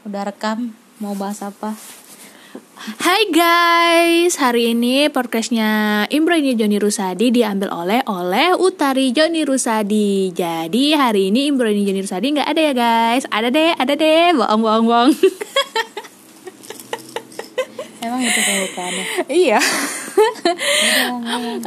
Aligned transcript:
Udah 0.00 0.24
rekam? 0.24 0.72
Mau 0.96 1.12
bahas 1.12 1.44
apa? 1.44 1.76
Hai 3.04 3.28
guys, 3.28 4.40
hari 4.40 4.72
ini 4.72 5.12
podcastnya 5.12 6.08
Imronya 6.08 6.56
Joni 6.56 6.80
Rusadi 6.80 7.28
diambil 7.28 7.68
oleh 7.68 8.00
oleh 8.08 8.56
Utari 8.56 9.12
Joni 9.12 9.44
Rusadi. 9.44 10.32
Jadi 10.32 10.96
hari 10.96 11.28
ini 11.28 11.52
Imronya 11.52 11.84
Joni 11.84 12.00
Rusadi 12.00 12.32
nggak 12.32 12.48
ada 12.48 12.60
ya 12.64 12.72
guys? 12.72 13.28
Ada 13.28 13.52
deh, 13.52 13.76
ada 13.76 13.92
deh, 13.92 14.32
bohong 14.40 14.60
bohong 14.64 14.84
bohong. 14.88 15.12
Emang 18.00 18.24
itu 18.24 18.40
pembukaannya? 18.40 19.04
iya. 19.28 19.60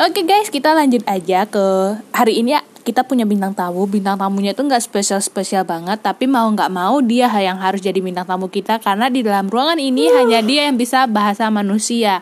Oke 0.09 0.25
guys, 0.25 0.49
kita 0.49 0.73
lanjut 0.73 1.05
aja 1.05 1.45
ke 1.45 1.65
hari 2.09 2.41
ini 2.41 2.57
ya 2.57 2.65
kita 2.83 3.07
punya 3.07 3.23
bintang 3.23 3.55
tamu. 3.55 3.87
Bintang 3.87 4.19
tamunya 4.19 4.51
itu 4.51 4.61
nggak 4.61 4.83
spesial 4.83 5.23
spesial 5.23 5.63
banget 5.63 6.03
tapi 6.03 6.27
mau 6.27 6.45
nggak 6.51 6.69
mau 6.69 6.99
dia 6.99 7.31
yang 7.39 7.57
harus 7.57 7.79
jadi 7.79 7.97
bintang 8.03 8.27
tamu 8.27 8.51
kita 8.51 8.77
karena 8.83 9.07
di 9.07 9.23
dalam 9.23 9.47
ruangan 9.47 9.79
ini 9.79 10.11
uh. 10.11 10.21
hanya 10.21 10.43
dia 10.43 10.67
yang 10.67 10.75
bisa 10.75 11.07
bahasa 11.07 11.47
manusia. 11.47 12.19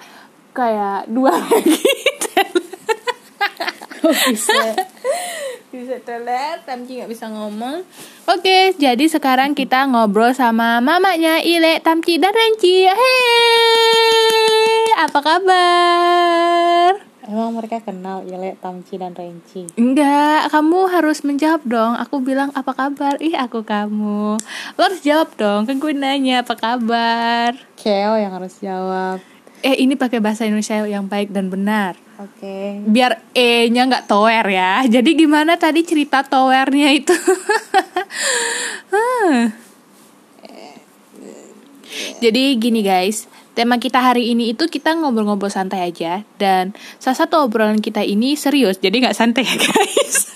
Kayak 0.53 1.09
dua 1.09 1.33
lagi. 1.41 1.81
Bisa. 4.01 4.75
Bisa 5.71 5.95
teler 6.03 6.59
Tamci 6.67 6.99
nggak 6.99 7.09
bisa 7.09 7.31
ngomong. 7.31 7.81
Oke 8.29 8.77
jadi 8.77 9.05
sekarang 9.09 9.57
kita 9.57 9.89
ngobrol 9.89 10.35
sama 10.37 10.77
mamanya 10.83 11.41
Ile 11.41 11.81
Tamci 11.81 12.21
dan 12.21 12.35
Renci 12.35 12.85
hei 12.85 14.21
apa 15.01 15.19
kabar 15.23 17.10
Emang 17.21 17.53
mereka 17.53 17.77
kenal 17.85 18.25
Ile, 18.25 18.57
Tamci, 18.57 18.97
dan 18.97 19.13
Renci? 19.13 19.69
Enggak, 19.77 20.49
kamu 20.49 20.89
harus 20.89 21.21
menjawab 21.21 21.61
dong. 21.61 21.93
Aku 22.01 22.17
bilang 22.17 22.49
apa 22.57 22.73
kabar? 22.73 23.21
Ih, 23.21 23.37
aku 23.37 23.61
kamu. 23.61 24.41
Lo 24.73 24.81
harus 24.81 25.05
jawab 25.05 25.29
dong, 25.37 25.69
kan 25.69 25.77
gue 25.77 25.93
nanya 25.93 26.41
apa 26.41 26.57
kabar. 26.57 27.53
Keo 27.77 28.17
yang 28.17 28.33
harus 28.33 28.57
jawab. 28.57 29.21
Eh, 29.61 29.85
ini 29.85 29.93
pakai 29.93 30.17
bahasa 30.17 30.49
Indonesia 30.49 30.81
yang 30.89 31.05
baik 31.05 31.29
dan 31.29 31.53
benar. 31.53 31.93
Oke. 32.17 32.41
Okay. 32.41 32.81
Biar 32.89 33.21
E-nya 33.37 33.85
nggak 33.85 34.09
tower 34.09 34.45
ya. 34.49 34.81
Jadi 34.89 35.13
gimana 35.13 35.61
tadi 35.61 35.85
cerita 35.85 36.25
towernya 36.25 36.89
itu? 36.89 37.13
Jadi 42.21 42.53
gini 42.61 42.85
guys, 42.85 43.25
tema 43.53 43.77
kita 43.77 43.99
hari 43.99 44.31
ini 44.31 44.55
itu 44.55 44.67
kita 44.67 44.95
ngobrol-ngobrol 44.95 45.51
santai 45.51 45.91
aja. 45.91 46.23
Dan 46.39 46.75
salah 46.97 47.17
satu 47.17 47.45
obrolan 47.45 47.83
kita 47.83 48.01
ini 48.03 48.35
serius 48.39 48.79
jadi 48.79 48.93
nggak 49.07 49.17
santai 49.17 49.43
ya 49.43 49.55
guys. 49.55 50.31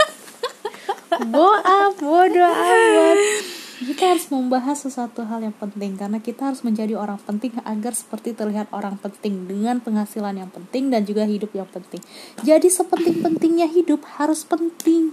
Boa 1.34 1.92
bodoh 1.96 2.52
amat. 2.52 3.18
Kita 3.76 4.16
harus 4.16 4.32
membahas 4.32 4.88
sesuatu 4.88 5.28
hal 5.28 5.44
yang 5.44 5.56
penting 5.56 6.00
karena 6.00 6.24
kita 6.24 6.48
harus 6.48 6.64
menjadi 6.64 6.96
orang 6.96 7.20
penting 7.20 7.52
agar 7.68 7.92
seperti 7.92 8.32
terlihat 8.32 8.72
orang 8.72 8.96
penting 8.96 9.52
dengan 9.52 9.84
penghasilan 9.84 10.32
yang 10.40 10.48
penting 10.48 10.88
dan 10.88 11.04
juga 11.04 11.28
hidup 11.28 11.52
yang 11.52 11.68
penting. 11.68 12.00
Jadi 12.40 12.72
sepenting-pentingnya 12.72 13.68
hidup 13.68 14.08
harus 14.16 14.48
penting. 14.48 15.12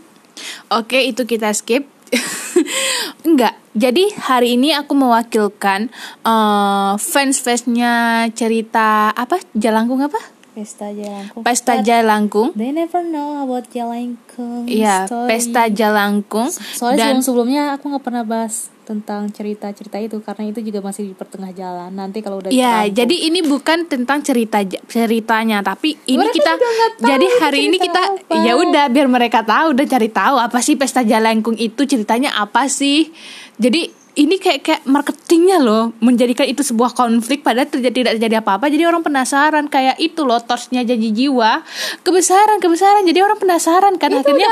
Oke 0.70 1.05
itu 1.05 1.27
kita 1.27 1.50
skip 1.53 1.84
Enggak. 3.28 3.55
Jadi 3.72 4.12
hari 4.20 4.60
ini 4.60 4.77
aku 4.77 4.92
mewakilkan 4.92 5.88
uh, 6.28 7.00
fans-fansnya 7.00 8.28
cerita 8.36 9.08
apa? 9.16 9.41
Jalangkung 9.56 10.05
apa? 10.05 10.20
Pesta 10.52 10.92
Jalangkung. 10.92 11.42
Pesta 11.48 11.74
Jalangkung. 11.80 12.48
They 12.52 12.77
never 12.77 13.00
know 13.00 13.40
about 13.40 13.72
Jalangkung. 13.72 14.68
Iya, 14.68 15.08
Pesta 15.24 15.72
Jalangkung. 15.72 16.52
Soalnya 16.52 17.16
Dan, 17.16 17.24
sebelum 17.24 17.48
sebelumnya 17.48 17.62
aku 17.72 17.88
nggak 17.88 18.05
pernah 18.05 18.24
bahas 18.28 18.72
tentang 18.83 19.30
cerita-cerita 19.30 19.97
itu 20.02 20.19
karena 20.20 20.50
itu 20.50 20.61
juga 20.61 20.83
masih 20.83 21.11
di 21.11 21.14
pertengah 21.14 21.55
jalan. 21.55 21.91
Nanti 21.94 22.19
kalau 22.19 22.42
udah 22.42 22.50
Ya, 22.50 22.86
jadi 22.91 23.30
ini 23.30 23.47
bukan 23.47 23.86
tentang 23.86 24.20
cerita 24.27 24.58
ceritanya, 24.91 25.62
tapi 25.62 25.94
ini 26.11 26.19
mereka 26.19 26.34
kita 26.34 26.52
jadi 26.98 27.27
hari 27.39 27.58
ini 27.70 27.77
kita 27.79 28.02
ya 28.42 28.58
udah 28.58 28.90
biar 28.90 29.07
mereka 29.07 29.46
tahu 29.46 29.79
udah 29.79 29.86
cari 29.86 30.08
tahu 30.11 30.36
apa 30.39 30.58
sih 30.58 30.74
pesta 30.74 31.07
jalangkung 31.07 31.55
itu 31.55 31.86
ceritanya 31.86 32.34
apa 32.34 32.67
sih. 32.67 33.14
Jadi 33.57 34.02
ini 34.12 34.36
kayak 34.36 34.61
kayak 34.61 34.83
marketingnya 34.84 35.57
loh 35.57 35.96
menjadikan 36.05 36.45
itu 36.45 36.61
sebuah 36.61 36.92
konflik 36.92 37.40
padahal 37.40 37.70
terjadi 37.70 37.96
tidak 37.96 38.12
terjadi 38.20 38.36
apa-apa. 38.45 38.68
Jadi 38.68 38.84
orang 38.84 39.01
penasaran 39.01 39.73
kayak 39.73 39.96
itu 39.96 40.20
loh 40.27 40.42
tosnya 40.42 40.84
janji 40.84 41.17
jiwa. 41.17 41.64
Kebesaran 42.05 42.61
kebesaran 42.61 43.08
jadi 43.08 43.24
orang 43.24 43.40
penasaran 43.40 43.96
kan 43.96 44.12
itu 44.12 44.20
akhirnya 44.20 44.51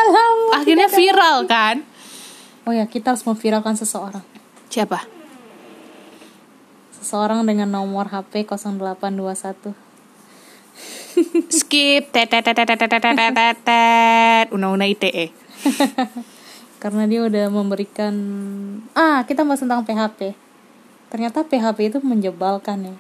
akhirnya 0.57 0.89
viral 0.89 1.45
kan 1.45 1.85
oh 2.71 2.75
ya 2.79 2.87
kita 2.87 3.11
harus 3.11 3.27
memviralkan 3.27 3.75
seseorang. 3.75 4.23
Siapa? 4.71 5.03
Seseorang 7.03 7.43
dengan 7.43 7.67
nomor 7.67 8.07
HP 8.07 8.47
0821 8.47 9.75
skip. 11.59 12.15
Una-una 14.55 14.87
ITE 14.87 15.35
karena 16.83 17.05
dia 17.11 17.21
udah 17.27 17.51
memberikan 17.51 18.15
ah 18.95 19.27
kita 19.27 19.43
bahas 19.43 19.61
tentang 19.61 19.83
PHP 19.83 20.33
ternyata 21.11 21.43
PHP 21.43 21.79
itu 21.91 21.99
menjebalkan 22.01 22.95
ya. 22.95 22.97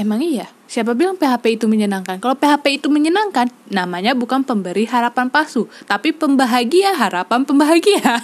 Emang 0.00 0.24
iya? 0.24 0.48
Siapa 0.64 0.96
bilang 0.96 1.20
PHP 1.20 1.60
itu 1.60 1.68
menyenangkan? 1.68 2.16
Kalau 2.24 2.32
PHP 2.32 2.80
itu 2.80 2.88
menyenangkan, 2.88 3.52
namanya 3.68 4.16
bukan 4.16 4.40
pemberi 4.40 4.88
harapan 4.88 5.28
palsu, 5.28 5.68
tapi 5.84 6.16
pembahagia 6.16 6.96
harapan 6.96 7.44
pembahagia. 7.44 8.00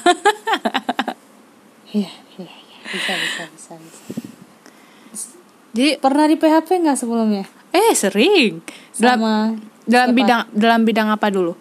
Iya, 1.96 2.12
iya, 2.36 2.50
iya. 2.52 2.78
Bisa, 2.92 3.12
bisa, 3.14 3.42
bisa, 3.56 3.72
bisa. 3.80 4.00
Jadi 5.72 5.96
pernah 5.96 6.28
di 6.28 6.36
PHP 6.36 6.68
nggak 6.84 6.98
sebelumnya? 6.98 7.48
Eh, 7.72 7.94
sering. 7.96 8.60
Dalam 9.00 9.16
Sama 9.22 9.34
dalam 9.86 10.08
siapa? 10.12 10.18
bidang 10.18 10.42
dalam 10.52 10.80
bidang 10.84 11.08
apa 11.08 11.30
dulu? 11.32 11.56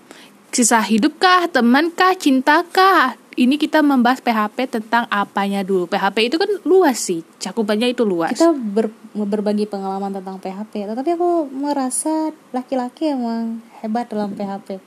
Kisah 0.51 0.83
hidup 0.83 1.21
kah, 1.21 1.47
teman 1.47 1.93
kah, 1.93 2.17
cinta 2.19 2.67
kah, 2.67 3.15
ini 3.35 3.59
kita 3.59 3.83
membahas 3.83 4.23
PHP 4.23 4.79
tentang 4.79 5.03
apanya 5.11 5.59
dulu. 5.61 5.91
PHP 5.91 6.31
itu 6.31 6.37
kan 6.39 6.47
luas 6.63 6.97
sih, 6.99 7.21
cakupannya 7.39 7.91
itu 7.91 8.07
luas. 8.07 8.31
Kita 8.31 8.55
ber, 8.55 8.91
berbagi 9.11 9.67
pengalaman 9.67 10.15
tentang 10.15 10.39
PHP, 10.39 10.87
tetapi 10.87 11.19
aku 11.19 11.51
merasa 11.51 12.31
laki-laki 12.55 13.11
emang 13.11 13.59
hebat 13.83 14.07
dalam 14.07 14.31
PHP. 14.31 14.79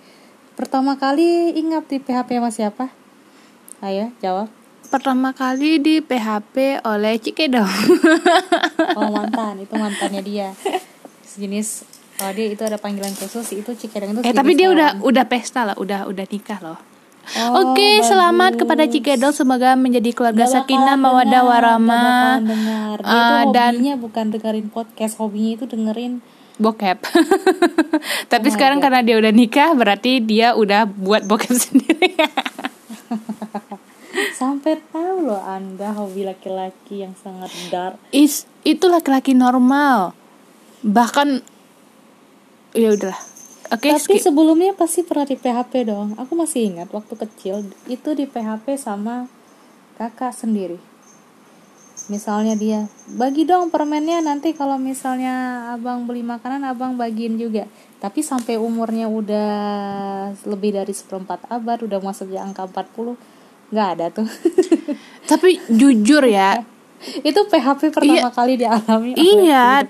Pertama 0.56 0.96
kali 0.96 1.54
ingat 1.60 1.86
di 1.86 2.00
PHP 2.00 2.40
sama 2.40 2.50
siapa? 2.50 2.84
Ayo 3.84 4.10
jawab. 4.24 4.48
Pertama 4.88 5.36
kali 5.36 5.76
di 5.78 6.00
PHP 6.00 6.80
oleh 6.82 7.20
Cike 7.20 7.52
dong. 7.52 7.68
oh 8.98 9.08
mantan, 9.12 9.60
itu 9.60 9.74
mantannya 9.76 10.24
dia. 10.24 10.48
Sejenis 11.28 11.84
kalau 12.18 12.34
dia 12.34 12.50
itu 12.50 12.62
ada 12.66 12.82
panggilan 12.82 13.14
khusus 13.14 13.54
itu 13.54 13.70
Cikedong 13.78 14.18
itu. 14.18 14.26
Eh 14.26 14.34
tapi 14.34 14.58
dia 14.58 14.74
udah 14.74 14.98
udah 15.06 15.24
pesta 15.30 15.62
lah, 15.62 15.78
udah 15.78 16.10
udah 16.10 16.26
nikah 16.26 16.58
loh. 16.58 16.87
Oh, 17.36 17.60
Oke, 17.60 17.76
okay, 17.76 17.94
selamat 18.08 18.56
kepada 18.56 18.88
Cikedol 18.88 19.36
semoga 19.36 19.76
menjadi 19.76 20.16
keluarga 20.16 20.48
sakinah 20.48 20.96
mawadah 20.96 21.44
warahmah. 21.44 22.40
Uh, 23.04 23.52
dan 23.52 23.76
bukan 24.00 24.32
dengerin 24.32 24.72
podcast, 24.72 25.20
hobinya 25.20 25.60
itu 25.60 25.68
dengerin 25.68 26.24
bokep. 26.56 27.04
Tapi 28.32 28.48
oh 28.48 28.52
sekarang 28.56 28.80
karena 28.80 29.04
dia 29.04 29.20
udah 29.20 29.28
nikah 29.28 29.76
berarti 29.76 30.24
dia 30.24 30.56
udah 30.56 30.88
buat 30.88 31.28
bokep 31.28 31.52
sendiri. 31.68 32.16
Sampai 34.32 34.80
tahu 34.88 35.28
loh 35.28 35.44
Anda 35.44 35.92
hobi 35.92 36.24
laki-laki 36.24 37.04
yang 37.04 37.12
sangat 37.12 37.52
dark. 37.68 38.00
Is 38.08 38.48
itu 38.64 38.88
laki-laki 38.88 39.36
normal. 39.36 40.16
Bahkan 40.80 41.44
ya 42.72 42.88
udahlah 42.96 43.37
Okay, 43.68 43.92
Tapi 43.92 44.16
skip. 44.16 44.32
sebelumnya 44.32 44.72
pasti 44.72 45.04
pernah 45.04 45.28
di 45.28 45.36
PHP 45.36 45.72
dong. 45.84 46.16
Aku 46.16 46.32
masih 46.32 46.72
ingat 46.72 46.88
waktu 46.88 47.14
kecil 47.20 47.68
itu 47.84 48.16
di 48.16 48.24
PHP 48.24 48.80
sama 48.80 49.28
kakak 50.00 50.32
sendiri. 50.32 50.80
Misalnya 52.08 52.56
dia 52.56 52.88
bagi 53.04 53.44
dong 53.44 53.68
permennya 53.68 54.24
nanti 54.24 54.56
kalau 54.56 54.80
misalnya 54.80 55.68
abang 55.76 56.08
beli 56.08 56.24
makanan 56.24 56.64
abang 56.64 56.96
bagiin 56.96 57.36
juga. 57.36 57.68
Tapi 58.00 58.24
sampai 58.24 58.56
umurnya 58.56 59.04
udah 59.04 59.52
lebih 60.48 60.72
dari 60.80 60.96
seperempat 60.96 61.52
abad 61.52 61.84
udah 61.84 62.00
masuk 62.00 62.32
di 62.32 62.40
angka 62.40 62.64
40 62.64 63.20
nggak 63.68 63.88
ada 64.00 64.06
tuh. 64.08 64.28
Tapi 65.30 65.60
jujur 65.68 66.24
ya 66.24 66.64
itu 67.22 67.40
PHP 67.46 67.94
pertama 67.94 68.16
iya, 68.16 68.30
kali 68.32 68.54
dialami. 68.58 69.12
Iya. 69.14 69.86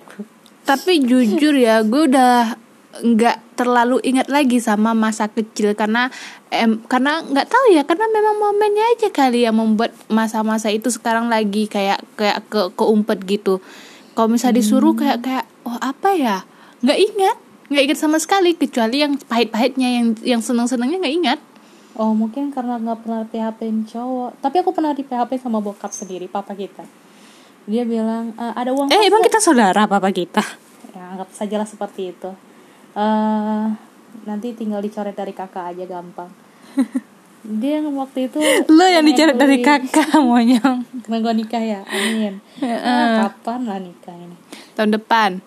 Tapi 0.67 1.01
jujur 1.01 1.55
ya 1.57 1.81
gue 1.81 2.03
udah 2.11 2.68
nggak 3.03 3.59
terlalu 3.59 4.03
ingat 4.03 4.27
lagi 4.31 4.59
sama 4.63 4.95
masa 4.95 5.31
kecil 5.31 5.75
karena 5.75 6.11
em, 6.51 6.83
karena 6.87 7.23
nggak 7.23 7.49
tahu 7.51 7.67
ya 7.75 7.83
karena 7.87 8.07
memang 8.11 8.37
momennya 8.39 8.85
aja 8.97 9.09
kali 9.11 9.47
yang 9.47 9.59
membuat 9.59 9.95
masa-masa 10.11 10.71
itu 10.71 10.91
sekarang 10.91 11.31
lagi 11.31 11.67
kayak 11.71 12.03
kayak 12.19 12.43
ke 12.51 12.71
keumpet 12.75 13.19
gitu 13.27 13.63
kalau 14.19 14.31
misalnya 14.31 14.59
disuruh 14.59 14.95
hmm. 14.95 15.01
kayak 15.03 15.19
kayak 15.23 15.45
oh 15.67 15.79
apa 15.79 16.11
ya 16.15 16.37
nggak 16.83 16.99
ingat 16.99 17.37
nggak 17.69 17.85
ingat 17.91 17.99
sama 17.99 18.19
sekali 18.19 18.57
kecuali 18.57 19.05
yang 19.05 19.15
pahit-pahitnya 19.19 19.89
yang 20.01 20.07
yang 20.25 20.41
seneng-senengnya 20.43 20.99
nggak 20.99 21.17
ingat 21.23 21.39
oh 21.99 22.15
mungkin 22.15 22.51
karena 22.51 22.79
nggak 22.79 22.99
pernah 23.05 23.23
PHP 23.29 23.61
cowok 23.93 24.43
tapi 24.43 24.57
aku 24.63 24.71
pernah 24.73 24.93
di 24.95 25.03
PHP 25.05 25.39
sama 25.39 25.59
bokap 25.63 25.91
sendiri 25.93 26.27
papa 26.27 26.55
kita 26.55 26.87
dia 27.69 27.85
bilang 27.85 28.33
"Eh, 28.41 28.53
ada 28.57 28.73
uang 28.73 28.89
Eh 28.89 29.07
emang 29.07 29.21
nggak?" 29.21 29.29
kita 29.29 29.39
saudara 29.45 29.85
apa 29.85 30.09
kita? 30.09 30.41
ya 30.97 31.15
anggap 31.15 31.29
sajalah 31.37 31.69
seperti 31.69 32.17
itu 32.17 32.31
eh 32.99 33.65
nanti 34.27 34.53
tinggal 34.53 34.83
dicoret 34.83 35.15
dari 35.15 35.31
kakak 35.31 35.73
aja 35.73 35.85
gampang. 35.87 36.31
Dia 37.49 37.81
yang 37.81 37.95
waktu 37.97 38.29
itu 38.29 38.43
Lo 38.69 38.85
yang 38.85 39.07
dicoret 39.07 39.39
dari 39.39 39.63
kakak 39.63 40.11
monyong. 40.27 40.85
Emang 41.07 41.21
gua 41.23 41.33
nikah 41.33 41.63
ya 41.63 41.81
amin. 41.87 42.43
Ah, 42.61 43.31
kapan 43.31 43.61
lah 43.65 43.79
nikah 43.79 44.13
ini? 44.13 44.35
Tahun 44.75 44.91
depan. 44.91 45.39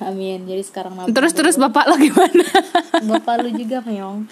amin 0.00 0.48
jadi 0.48 0.64
sekarang 0.64 0.96
nabung 0.96 1.12
Terus 1.12 1.32
terus 1.36 1.56
dulu. 1.60 1.68
bapak 1.68 1.84
lo 1.92 1.96
gimana? 1.96 2.44
bapak 3.12 3.44
lu 3.44 3.52
juga 3.52 3.84
meong. 3.84 4.24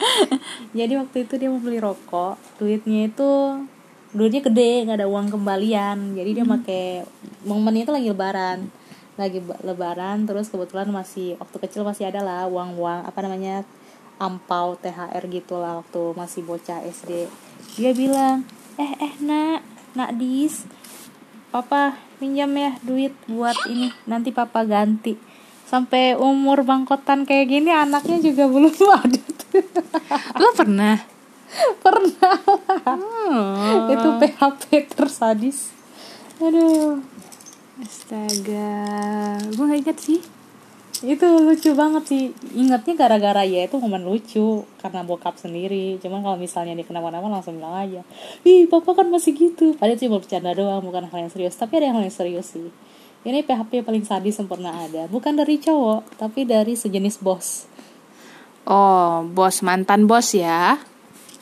Jadi 0.73 0.93
waktu 0.97 1.17
itu 1.29 1.35
dia 1.37 1.49
mau 1.49 1.61
beli 1.61 1.77
rokok 1.77 2.41
duitnya 2.57 3.09
itu 3.09 3.31
duitnya 4.17 4.41
gede 4.41 4.89
nggak 4.89 5.05
ada 5.05 5.09
uang 5.09 5.29
kembalian. 5.29 6.17
Jadi 6.17 6.31
dia 6.33 6.45
pakai 6.45 6.85
momen 7.45 7.75
itu 7.77 7.93
lagi 7.93 8.09
lebaran 8.09 8.69
lagi 9.19 9.43
ba- 9.43 9.59
lebaran 9.67 10.25
terus 10.25 10.49
kebetulan 10.49 10.89
masih 10.89 11.35
waktu 11.43 11.57
kecil 11.59 11.83
masih 11.83 12.09
ada 12.09 12.23
lah 12.23 12.47
uang 12.47 12.79
uang 12.79 13.01
apa 13.05 13.19
namanya 13.21 13.67
ampau 14.17 14.79
thr 14.79 15.23
gitu 15.27 15.59
lah 15.59 15.83
waktu 15.83 16.03
masih 16.15 16.47
bocah 16.47 16.81
sd 16.87 17.27
dia 17.75 17.91
bilang 17.93 18.47
eh 18.79 18.95
eh 19.03 19.15
nak 19.19 19.67
nak 19.99 20.15
dis 20.15 20.65
papa 21.51 21.99
pinjam 22.19 22.51
ya 22.55 22.77
duit 22.83 23.15
buat 23.31 23.57
ini 23.71 23.89
nanti 24.05 24.35
papa 24.35 24.67
ganti. 24.67 25.17
Sampai 25.69 26.17
umur 26.17 26.65
bangkotan 26.65 27.29
kayak 27.29 27.47
gini 27.49 27.71
anaknya 27.71 28.19
juga 28.21 28.49
belum 28.49 28.73
ada. 29.05 29.23
Lo 30.41 30.49
pernah? 30.57 30.97
pernah 31.81 32.37
Oh. 32.85 33.89
itu 33.89 34.09
PHP 34.21 34.93
tersadis. 34.93 35.73
Aduh 36.41 37.01
Astaga, 37.79 39.39
gue 39.55 39.65
gak 39.71 39.79
inget 39.87 39.99
sih. 40.03 40.21
itu 40.99 41.23
lucu 41.23 41.79
banget 41.79 42.11
sih. 42.11 42.23
Ingatnya 42.59 42.99
gara-gara 42.99 43.47
ya 43.47 43.63
itu 43.71 43.79
momen 43.79 44.03
lucu 44.03 44.67
karena 44.83 45.07
bokap 45.07 45.39
sendiri. 45.39 45.95
Cuman 46.03 46.27
kalau 46.27 46.35
misalnya 46.35 46.75
dia 46.75 46.83
kenapa-napa 46.83 47.31
langsung 47.31 47.55
bilang 47.55 47.79
aja 47.79 48.03
ih 48.43 48.67
papa 48.67 48.99
kan 48.99 49.07
masih 49.07 49.31
gitu. 49.39 49.79
Padahal 49.79 49.95
cuma 49.95 50.19
bercanda 50.19 50.51
doang 50.59 50.83
bukan 50.83 51.07
hal 51.07 51.19
yang 51.23 51.31
serius. 51.31 51.55
Tapi 51.55 51.79
ada 51.79 51.95
hal 51.95 52.03
yang 52.03 52.11
serius 52.11 52.51
sih. 52.51 52.67
Ini 53.23 53.47
PHP 53.47 53.87
paling 53.87 54.03
sadis 54.03 54.43
pernah 54.43 54.75
ada. 54.75 55.07
Bukan 55.07 55.39
dari 55.39 55.63
cowok 55.63 56.19
tapi 56.19 56.43
dari 56.43 56.75
sejenis 56.75 57.23
bos. 57.23 57.71
Oh, 58.67 59.23
bos 59.23 59.63
mantan 59.63 60.11
bos 60.11 60.35
ya? 60.35 60.83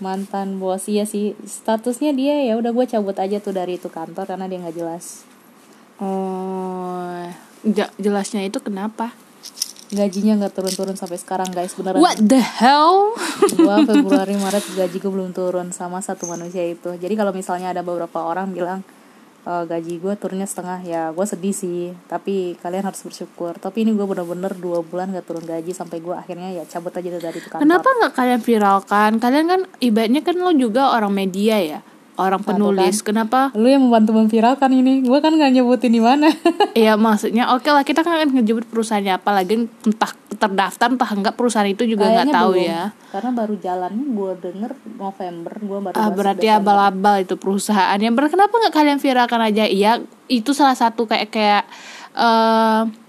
mantan 0.05 0.61
bos. 0.61 0.85
Iya 0.85 1.09
sih. 1.09 1.33
Statusnya 1.49 2.13
dia 2.13 2.45
ya 2.45 2.61
udah 2.61 2.77
gue 2.77 2.85
cabut 2.85 3.17
aja 3.17 3.41
tuh 3.41 3.57
dari 3.57 3.81
itu 3.81 3.89
kantor 3.89 4.29
karena 4.29 4.45
dia 4.45 4.61
nggak 4.61 4.77
jelas 4.77 5.25
Oh, 5.97 7.25
jelasnya 7.97 8.45
itu 8.45 8.61
kenapa? 8.61 9.17
gajinya 9.87 10.35
nggak 10.43 10.55
turun-turun 10.59 10.97
sampai 10.99 11.19
sekarang 11.21 11.49
guys 11.55 11.75
beneran. 11.79 12.03
What 12.03 12.19
the 12.19 12.43
hell? 12.43 13.15
gua 13.55 13.83
Februari 13.89 14.35
Maret 14.35 14.65
gaji 14.75 14.97
gue 14.99 15.13
belum 15.13 15.31
turun 15.31 15.71
sama 15.71 16.03
satu 16.03 16.27
manusia 16.27 16.67
itu. 16.67 16.91
Jadi 16.99 17.15
kalau 17.15 17.31
misalnya 17.31 17.71
ada 17.71 17.87
beberapa 17.87 18.27
orang 18.27 18.51
bilang 18.51 18.83
"E, 19.47 19.53
gaji 19.63 20.03
gue 20.03 20.15
turunnya 20.19 20.49
setengah 20.49 20.83
ya 20.83 21.03
gue 21.15 21.27
sedih 21.27 21.55
sih. 21.55 21.95
Tapi 22.11 22.59
kalian 22.59 22.83
harus 22.83 22.99
bersyukur. 23.07 23.55
Tapi 23.63 23.87
ini 23.87 23.95
gue 23.95 24.07
bener-bener 24.07 24.59
dua 24.59 24.83
bulan 24.83 25.15
gak 25.15 25.27
turun 25.27 25.47
gaji 25.47 25.71
sampai 25.71 26.03
gue 26.03 26.15
akhirnya 26.19 26.51
ya 26.51 26.63
cabut 26.67 26.91
aja 26.91 27.07
dari 27.23 27.39
itu 27.39 27.47
kantor. 27.47 27.63
Kenapa 27.63 27.89
nggak 28.03 28.13
kalian 28.19 28.43
viralkan? 28.43 29.11
Kalian 29.23 29.47
kan 29.47 29.61
ibaratnya 29.79 30.23
kan 30.27 30.35
lo 30.35 30.51
juga 30.51 30.99
orang 30.99 31.15
media 31.15 31.63
ya, 31.63 31.79
orang 32.17 32.41
penulis. 32.43 33.01
Kenapa? 33.05 33.53
lu 33.57 33.69
yang 33.69 33.85
membantu 33.85 34.17
memviralkan 34.17 34.73
ini 34.73 35.05
gue 35.05 35.19
kan 35.21 35.33
nggak 35.33 35.53
nyebutin 35.53 35.93
di 35.93 36.03
mana 36.03 36.29
Iya 36.77 36.97
maksudnya 36.97 37.53
oke 37.55 37.69
lah 37.69 37.85
kita 37.85 38.01
kan 38.05 38.17
akan 38.21 38.37
ngejemput 38.37 38.67
perusahaannya 38.69 39.13
apa 39.17 39.31
lagi 39.33 39.65
entah 39.65 40.13
terdaftar 40.37 40.89
entah 40.93 41.11
enggak 41.13 41.35
perusahaan 41.37 41.69
itu 41.69 41.89
juga 41.89 42.09
nggak 42.13 42.29
tahu 42.33 42.53
belum. 42.61 42.69
ya. 42.69 42.85
karena 43.13 43.31
baru 43.33 43.55
jalannya 43.57 44.05
gue 44.13 44.33
denger 44.45 44.73
November 45.01 45.53
gue 45.57 45.79
baru 45.89 45.95
Ah, 45.97 46.11
berarti 46.13 46.47
abal-abal 46.53 47.25
itu 47.25 47.35
perusahaan. 47.41 47.97
Yang 47.97 48.29
kenapa 48.29 48.53
nggak 48.53 48.75
kalian 48.75 48.99
viralkan 49.01 49.41
aja? 49.41 49.65
Iya, 49.65 50.05
itu 50.29 50.53
salah 50.53 50.77
satu 50.77 51.09
kayak 51.09 51.33
kayak 51.33 51.65
eh 52.17 53.06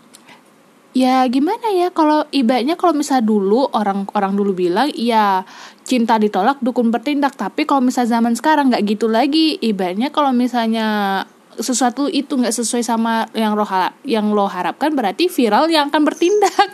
ya 0.97 1.21
gimana 1.29 1.69
ya? 1.69 1.93
Kalau 1.93 2.25
ibaratnya 2.33 2.73
kalau 2.73 2.97
misal 2.97 3.21
dulu 3.21 3.69
orang-orang 3.69 4.33
dulu 4.33 4.57
bilang 4.57 4.89
ya 4.97 5.45
cinta 5.85 6.17
ditolak 6.17 6.57
dukun 6.65 6.89
bertindak. 6.89 7.37
Tapi 7.37 7.69
kalau 7.69 7.85
misal 7.85 8.09
zaman 8.09 8.33
sekarang 8.33 8.73
nggak 8.73 8.83
gitu 8.89 9.05
lagi. 9.05 9.61
Ibaratnya 9.61 10.09
kalau 10.09 10.33
misalnya 10.33 11.21
sesuatu 11.57 12.09
itu 12.09 12.37
nggak 12.37 12.53
sesuai 12.53 12.81
sama 12.81 13.29
yang 13.33 13.53
lo 13.53 13.65
harap, 13.65 13.93
yang 14.05 14.33
lo 14.33 14.49
harapkan 14.49 14.93
berarti 14.93 15.29
viral 15.29 15.69
yang 15.69 15.93
akan 15.93 16.01
bertindak. 16.05 16.69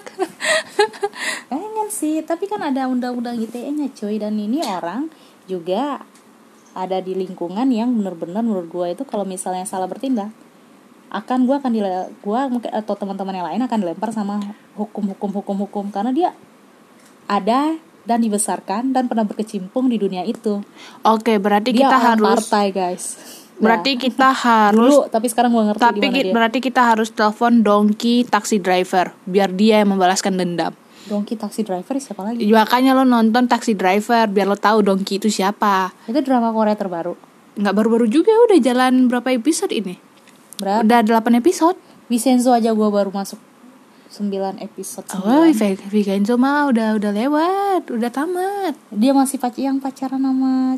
Pengen 1.51 1.87
sih, 1.91 2.23
tapi 2.23 2.47
kan 2.47 2.63
ada 2.63 2.87
undang-undang 2.87 3.39
ITE-nya 3.39 3.91
cuy 3.95 4.19
dan 4.19 4.35
ini 4.39 4.63
orang 4.63 5.07
juga 5.47 6.03
ada 6.73 6.99
di 6.99 7.13
lingkungan 7.13 7.69
yang 7.69 7.93
bener-bener 7.93 8.41
menurut 8.41 8.67
gue 8.67 8.87
itu 8.97 9.03
kalau 9.05 9.23
misalnya 9.23 9.63
salah 9.63 9.85
bertindak 9.85 10.33
akan 11.13 11.45
gue 11.45 11.55
akan 11.55 11.71
gua 12.19 12.49
mungkin 12.49 12.73
atau 12.73 12.97
teman-teman 12.97 13.33
yang 13.33 13.47
lain 13.47 13.61
akan 13.61 13.77
dilempar 13.79 14.09
sama 14.09 14.41
hukum-hukum 14.73 15.29
hukum-hukum 15.31 15.93
karena 15.93 16.09
dia 16.09 16.29
ada 17.25 17.77
dan 18.03 18.19
dibesarkan 18.19 18.91
dan 18.91 19.07
pernah 19.07 19.23
berkecimpung 19.23 19.87
di 19.87 19.95
dunia 19.95 20.25
itu. 20.25 20.59
oke 21.01 21.33
berarti 21.37 21.71
Dia 21.71 21.87
kita 21.87 21.97
harus 22.01 22.27
partai 22.43 22.65
guys. 22.69 23.03
berarti 23.55 23.95
Nah, 23.95 24.01
kita 24.01 24.29
harus 24.49 24.91
dulu 24.91 25.07
tapi 25.07 25.27
sekarang 25.29 25.53
gue 25.53 25.63
ngerti 25.69 25.81
Tapi 25.81 25.97
di 26.01 26.09
ki- 26.09 26.23
dia. 26.25 26.33
berarti 26.33 26.59
kita 26.59 26.81
harus 26.83 27.09
telepon 27.09 27.61
Donkey 27.61 28.25
taxi 28.25 28.57
driver 28.57 29.13
biar 29.23 29.53
dia 29.53 29.79
yang 29.79 29.95
membalaskan 29.95 30.35
dendam. 30.35 30.73
Donkey 31.03 31.37
taxi 31.37 31.61
driver 31.61 31.95
siapa 31.95 32.25
lagi? 32.25 32.43
Makanya 32.43 32.91
lo 32.91 33.05
nonton 33.05 33.45
taxi 33.45 33.71
driver 33.71 34.25
biar 34.25 34.47
lo 34.47 34.57
tahu 34.57 34.81
Donkey 34.81 35.21
itu 35.21 35.29
siapa. 35.29 35.93
Itu 36.03 36.19
drama 36.19 36.49
Korea 36.49 36.73
terbaru. 36.73 37.13
Nggak 37.53 37.75
baru-baru 37.75 38.09
juga 38.09 38.33
udah 38.49 38.57
jalan 38.57 39.05
berapa 39.07 39.29
episode 39.29 39.69
ini? 39.69 39.95
Berapa? 40.57 40.81
Udah 40.81 40.99
8 41.01 41.33
episode. 41.35 41.77
Vincenzo 42.05 42.51
aja 42.51 42.69
gue 42.69 42.89
baru 42.89 43.09
masuk 43.09 43.39
9 44.11 44.29
episode. 44.59 45.07
Oh, 45.15 45.43
9. 45.43 45.89
Vincenzo 45.89 46.35
mah 46.35 46.67
udah 46.67 46.93
udah 46.93 47.11
lewat, 47.11 47.89
udah 47.89 48.09
tamat. 48.09 48.73
dia 48.89 49.09
masih 49.11 49.37
pac 49.37 49.55
yang 49.55 49.79
pacaran 49.79 50.19
sama 50.19 50.77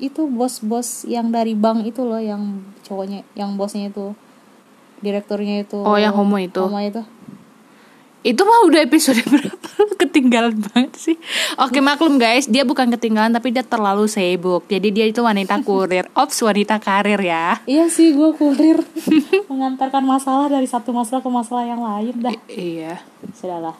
itu 0.00 0.24
bos-bos 0.24 1.04
yang 1.04 1.28
dari 1.28 1.52
bank 1.52 1.84
itu 1.84 2.00
loh 2.00 2.16
yang 2.16 2.64
cowoknya 2.80 3.20
yang 3.36 3.52
bosnya 3.54 3.92
itu 3.92 4.16
direkturnya 4.98 5.60
itu 5.60 5.76
Oh, 5.76 5.96
yang 5.96 6.16
homo 6.16 6.40
itu. 6.40 6.56
homo 6.56 6.80
itu 6.80 7.04
Itu 8.22 8.44
mah 8.44 8.64
udah 8.64 8.80
episode 8.80 9.20
berapa? 9.28 9.49
Ketinggalan 10.00 10.56
banget 10.60 10.92
sih. 10.94 11.16
Oke 11.56 11.78
maklum 11.78 12.16
guys, 12.16 12.44
dia 12.44 12.62
bukan 12.62 12.88
ketinggalan 12.88 13.30
tapi 13.30 13.50
dia 13.50 13.62
terlalu 13.62 14.04
sibuk. 14.04 14.64
Jadi 14.66 14.88
dia 14.90 15.06
itu 15.06 15.20
wanita 15.20 15.60
kurir. 15.66 16.08
Ops, 16.12 16.40
wanita 16.40 16.76
karir 16.76 17.18
ya. 17.18 17.60
iya 17.64 17.86
sih 17.86 18.12
gue 18.12 18.30
kurir 18.32 18.80
mengantarkan 19.50 20.02
masalah 20.02 20.48
dari 20.48 20.64
satu 20.64 20.90
masalah 20.90 21.20
ke 21.20 21.28
masalah 21.28 21.64
yang 21.64 21.80
lain 21.80 22.14
dah 22.16 22.34
Iya. 22.46 23.00
sudahlah 23.32 23.76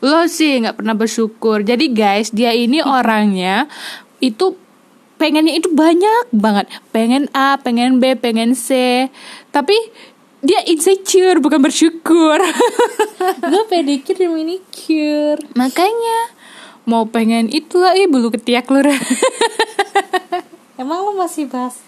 lo 0.00 0.26
sih 0.26 0.58
nggak 0.58 0.82
pernah 0.82 0.98
bersyukur 0.98 1.62
jadi 1.62 1.86
guys 1.86 2.34
dia 2.34 2.50
ini 2.50 2.82
orangnya 2.82 3.70
itu 4.18 4.58
pengennya 5.14 5.54
itu 5.54 5.70
banyak 5.70 6.34
banget 6.34 6.66
pengen 6.90 7.30
A 7.30 7.54
pengen 7.56 8.02
B 8.02 8.18
pengen 8.18 8.58
C 8.58 9.06
tapi 9.48 9.78
dia 10.42 10.60
insecure 10.66 11.38
bukan 11.38 11.62
bersyukur. 11.62 12.38
Gue 13.50 13.62
pedikir 13.70 14.18
dan 14.18 14.34
manicure 14.34 15.38
makanya 15.54 16.34
mau 16.82 17.06
pengen 17.06 17.46
itu 17.46 17.78
lagi 17.78 18.10
bulu 18.10 18.34
ketiak 18.34 18.66
lu 18.74 18.82
emang 20.82 20.98
lo 21.06 21.12
masih 21.14 21.46
bahas 21.46 21.78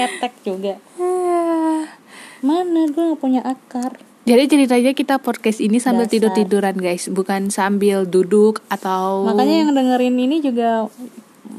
ketek 0.00 0.32
juga? 0.40 0.80
Mana 2.46 2.88
gue 2.88 3.12
gak 3.12 3.20
punya 3.20 3.44
akar? 3.44 4.00
Jadi 4.24 4.48
ceritanya 4.48 4.92
kita 4.96 5.20
podcast 5.20 5.60
ini 5.60 5.76
sambil 5.76 6.08
tidur 6.08 6.32
tiduran 6.32 6.76
guys. 6.76 7.08
Bukan 7.12 7.52
sambil 7.52 8.08
duduk 8.08 8.64
atau 8.72 9.28
makanya 9.28 9.64
yang 9.64 9.70
dengerin 9.76 10.16
ini 10.16 10.40
juga 10.40 10.88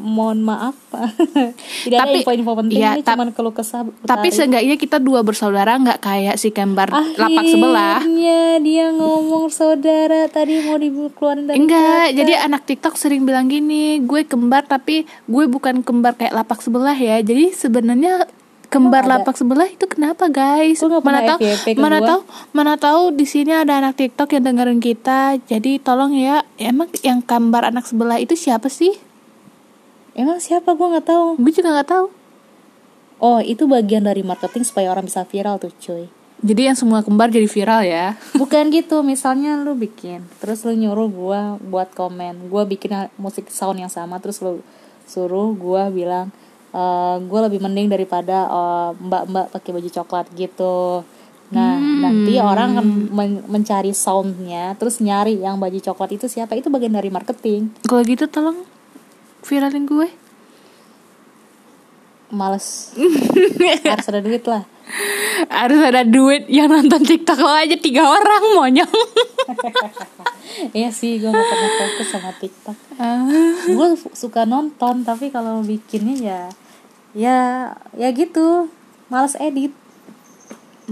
mohon 0.01 0.41
maaf 0.41 0.75
tidak 1.85 1.97
ada 1.97 2.09
Tapi- 2.09 2.25
info-info 2.25 2.51
penting 2.57 2.77
iya, 2.81 2.97
ini 2.97 3.05
cuman 3.05 3.29
keluh 3.31 3.53
kesah 3.53 3.85
tapi 4.03 4.27
Utari. 4.29 4.37
seenggaknya 4.37 4.75
kita 4.75 4.97
dua 4.97 5.21
bersaudara 5.21 5.77
nggak 5.77 5.99
kayak 6.01 6.35
si 6.35 6.49
kembar 6.49 6.89
lapak 6.91 7.45
sebelah 7.47 8.01
Akhirnya 8.01 8.57
dia 8.63 8.85
ngomong 8.91 9.53
saudara 9.53 10.25
tadi 10.27 10.63
mau 10.63 10.79
dikeluarin 10.79 11.45
dari 11.45 11.57
Enggak, 11.61 12.11
kata. 12.11 12.17
jadi 12.17 12.33
anak 12.49 12.61
TikTok 12.65 12.95
sering 12.97 13.23
bilang 13.27 13.45
gini, 13.45 14.01
gue 14.01 14.25
kembar 14.25 14.65
tapi 14.65 15.05
gue 15.29 15.45
bukan 15.45 15.85
kembar 15.85 16.17
kayak 16.17 16.33
lapak 16.33 16.63
sebelah 16.63 16.95
ya. 16.95 17.19
Jadi 17.21 17.53
sebenarnya 17.53 18.25
kembar 18.71 19.03
ada? 19.03 19.19
lapak 19.19 19.35
sebelah 19.35 19.67
itu 19.67 19.83
kenapa 19.85 20.31
guys? 20.31 20.79
Mana 20.81 21.21
tahu, 21.27 21.39
mana 21.77 21.97
gua. 21.99 22.07
tahu, 22.07 22.21
mana 22.55 22.73
tahu 22.79 23.01
di 23.11 23.25
sini 23.27 23.51
ada 23.51 23.83
anak 23.83 23.99
TikTok 23.99 24.31
yang 24.39 24.43
dengerin 24.47 24.79
kita. 24.79 25.37
Jadi 25.43 25.77
tolong 25.83 26.15
ya, 26.15 26.47
emang 26.55 26.87
yang 27.03 27.19
kembar 27.19 27.67
anak 27.67 27.83
sebelah 27.83 28.17
itu 28.17 28.33
siapa 28.39 28.71
sih? 28.71 29.10
Emang 30.13 30.39
siapa? 30.39 30.73
Gue 30.73 30.87
nggak 30.91 31.07
tahu. 31.07 31.25
Gue 31.39 31.53
juga 31.53 31.71
nggak 31.75 31.89
tahu. 31.89 32.07
oh 33.21 33.37
itu 33.37 33.69
bagian 33.69 34.01
dari 34.01 34.25
marketing 34.25 34.65
supaya 34.65 34.89
orang 34.89 35.05
bisa 35.05 35.21
viral 35.29 35.61
tuh 35.61 35.69
cuy. 35.77 36.09
Jadi 36.41 36.73
yang 36.73 36.73
semua 36.73 37.05
kembar 37.05 37.29
jadi 37.29 37.45
viral 37.45 37.85
ya. 37.85 38.17
bukan 38.41 38.73
gitu. 38.73 39.05
Misalnya 39.05 39.61
lu 39.61 39.77
bikin 39.77 40.25
terus 40.41 40.65
lu 40.65 40.73
nyuruh 40.73 41.05
gua 41.05 41.41
buat 41.61 41.93
komen. 41.93 42.49
Gua 42.49 42.65
bikin 42.65 43.13
musik 43.21 43.53
sound 43.53 43.77
yang 43.77 43.93
sama 43.93 44.17
terus 44.17 44.41
lu 44.41 44.65
suruh 45.05 45.53
gua 45.53 45.93
bilang 45.93 46.33
eh 46.73 47.17
gua 47.29 47.45
lebih 47.45 47.61
mending 47.61 47.93
daripada 47.93 48.49
eh, 48.49 48.89
mbak-mbak 48.97 49.53
pakai 49.53 49.69
baju 49.69 49.89
coklat 50.01 50.25
gitu. 50.33 51.05
Nah 51.53 51.77
nanti 51.77 52.41
orang 52.41 52.79
akan 52.79 52.87
men- 53.13 53.43
mencari 53.45 53.93
soundnya 53.93 54.73
terus 54.81 54.97
nyari 54.97 55.37
yang 55.37 55.61
baju 55.61 55.77
coklat 55.77 56.17
itu 56.17 56.25
siapa. 56.25 56.57
Itu 56.57 56.73
bagian 56.73 56.97
dari 56.97 57.13
marketing. 57.13 57.69
Kalau 57.85 58.01
gitu 58.01 58.25
tolong 58.25 58.65
viralin 59.45 59.85
gue. 59.85 60.09
males. 62.31 62.95
Harus 63.91 64.07
ada 64.07 64.23
duit 64.23 64.43
lah. 64.47 64.63
Harus 65.51 65.81
ada 65.83 66.07
duit. 66.07 66.47
Yang 66.47 66.67
nonton 66.79 67.03
TikTok 67.03 67.43
lo 67.43 67.51
aja 67.51 67.75
tiga 67.75 68.07
orang 68.07 68.43
monyong. 68.55 68.91
Iya 70.75 70.91
sih 70.91 71.15
gue 71.15 71.31
gak 71.31 71.47
pernah 71.47 71.71
fokus 71.79 72.07
sama 72.11 72.31
tiktok. 72.35 72.77
Gue 73.71 73.95
suka 74.11 74.43
nonton 74.43 75.07
tapi 75.07 75.31
kalau 75.31 75.63
bikinnya 75.63 76.15
ya 76.19 76.41
ya 77.15 77.39
ya 77.95 78.11
gitu. 78.11 78.67
Males 79.07 79.39
edit 79.39 79.71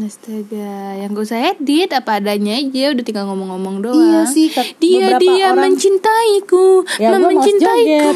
Astaga, 0.02 0.72
yang 0.98 1.12
gue 1.12 1.22
usah 1.22 1.40
edit 1.50 1.90
apa 1.90 2.18
adanya 2.18 2.54
aja 2.54 2.92
udah 2.92 3.02
tinggal 3.02 3.26
ngomong-ngomong 3.26 3.76
doang. 3.82 3.98
Iya 3.98 4.22
sih, 4.26 4.48
dia 4.78 5.18
dia 5.18 5.50
orang- 5.50 5.72
mencintaiku, 5.72 6.84
ya 6.96 7.14
mencintaiku. 7.14 8.10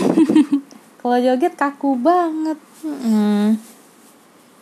kalau 1.00 1.18
joget 1.18 1.54
kaku 1.54 1.96
banget 1.96 2.60
Mm, 2.84 3.56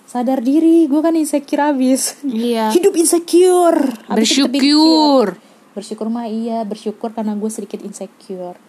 sadar 0.04 0.40
diri 0.40 0.86
gue 0.86 1.00
kan 1.00 1.14
insecure 1.14 1.58
abis 1.68 2.22
Iya. 2.22 2.70
hidup 2.70 2.94
insecure 2.94 3.82
Habis 4.06 4.30
itu 4.30 4.46
Bersyukur. 4.46 5.42
bersyukur 5.72 6.06
mah 6.06 6.26
iya 6.26 6.62
bersyukur 6.62 7.10
karena 7.10 7.34
gue 7.34 7.48
sedikit 7.48 7.80
insecure 7.80 8.62